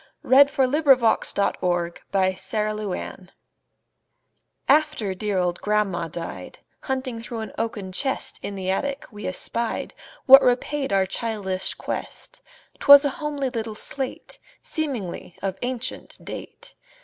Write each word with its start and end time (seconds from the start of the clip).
Eugene 0.23 0.47
Field 0.47 0.71
Little 0.73 0.95
Homer's 1.61 2.41
Slate 2.41 3.29
AFTER 4.67 5.13
dear 5.13 5.37
old 5.37 5.61
grandma 5.61 6.07
died, 6.07 6.57
Hunting 6.79 7.21
through 7.21 7.41
an 7.41 7.51
oaken 7.55 7.91
chest 7.91 8.39
In 8.41 8.55
the 8.55 8.71
attic, 8.71 9.05
we 9.11 9.27
espied 9.27 9.93
What 10.25 10.41
repaid 10.41 10.91
our 10.91 11.05
childish 11.05 11.75
quest; 11.75 12.41
'Twas 12.79 13.05
a 13.05 13.09
homely 13.21 13.51
little 13.51 13.75
slate, 13.75 14.39
Seemingly 14.63 15.37
of 15.43 15.59
ancient 15.61 16.17
date. 16.25 16.73